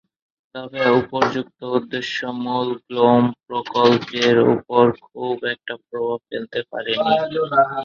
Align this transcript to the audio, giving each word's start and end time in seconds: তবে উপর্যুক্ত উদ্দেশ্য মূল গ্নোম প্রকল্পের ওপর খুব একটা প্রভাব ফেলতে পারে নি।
তবে 0.55 0.81
উপর্যুক্ত 1.01 1.59
উদ্দেশ্য 1.77 2.15
মূল 2.43 2.67
গ্নোম 2.85 3.23
প্রকল্পের 3.45 4.35
ওপর 4.53 4.83
খুব 5.05 5.35
একটা 5.53 5.73
প্রভাব 5.85 6.19
ফেলতে 6.29 6.59
পারে 6.71 6.93
নি। 6.99 7.13